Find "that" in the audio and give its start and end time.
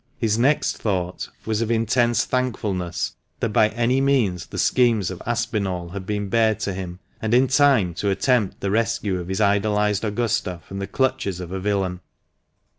3.39-3.53